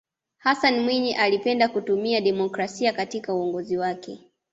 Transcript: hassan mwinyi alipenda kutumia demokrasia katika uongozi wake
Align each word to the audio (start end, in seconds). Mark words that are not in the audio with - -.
hassan 0.37 0.79
mwinyi 0.83 1.13
alipenda 1.15 1.67
kutumia 1.69 2.21
demokrasia 2.21 2.93
katika 2.93 3.33
uongozi 3.33 3.77
wake 3.77 4.19